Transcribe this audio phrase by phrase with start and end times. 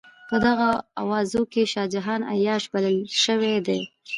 [0.29, 0.71] په دغو
[1.01, 3.79] اوازو کې شاه جهان عیاش بلل شوی دی.